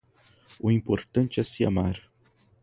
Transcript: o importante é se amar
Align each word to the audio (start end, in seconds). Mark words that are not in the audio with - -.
o 0.65 0.71
importante 0.71 1.39
é 1.39 1.43
se 1.43 1.61
amar 1.63 1.95